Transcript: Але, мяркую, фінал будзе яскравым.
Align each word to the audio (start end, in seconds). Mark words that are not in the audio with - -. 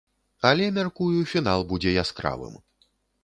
Але, 0.51 0.69
мяркую, 0.77 1.19
фінал 1.33 1.65
будзе 1.73 1.93
яскравым. 2.05 2.59